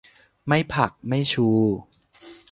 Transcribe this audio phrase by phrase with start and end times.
[0.47, 1.47] ไม่ผัก ไม่ชู